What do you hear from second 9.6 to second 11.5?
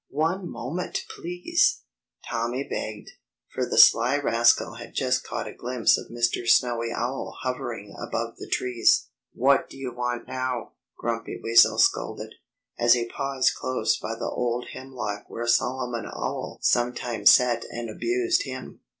do you want now?" Grumpy